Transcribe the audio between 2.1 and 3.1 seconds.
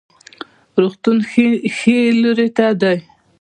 لوري ته دی